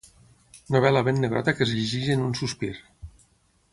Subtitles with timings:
[0.75, 2.73] Novel·la ben negrota que es llegeix en un sospir.